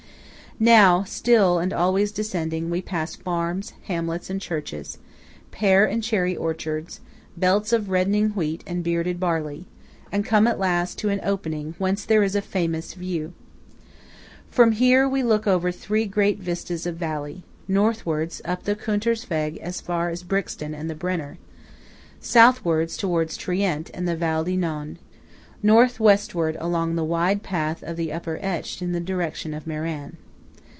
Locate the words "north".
25.63-25.99